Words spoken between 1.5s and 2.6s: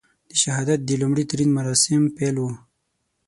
مراسم پیل وو.